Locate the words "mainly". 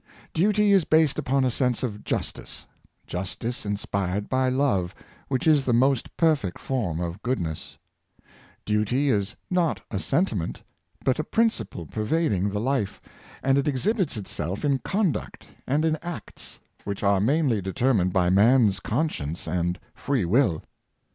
17.21-17.61